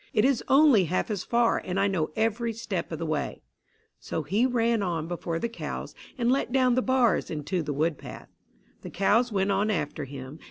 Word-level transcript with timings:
"It 0.13 0.25
is 0.25 0.43
only 0.47 0.85
half 0.85 1.11
as 1.11 1.23
far, 1.23 1.61
and 1.63 1.79
I 1.79 1.87
know 1.87 2.09
every 2.15 2.53
step 2.53 2.91
of 2.91 2.97
the 2.97 3.05
way." 3.05 3.43
So 3.99 4.23
he 4.23 4.47
ran 4.47 4.81
on 4.81 5.07
before 5.07 5.37
the 5.37 5.47
cows, 5.47 5.93
and 6.17 6.31
let 6.31 6.51
down 6.51 6.73
the 6.73 6.81
bars 6.81 7.29
into 7.29 7.61
the 7.61 7.71
wood 7.71 7.99
path. 7.99 8.31
The 8.81 8.89
cows 8.89 9.31
went 9.31 9.51
on 9.51 9.69
after 9.69 10.05
him. 10.05 10.39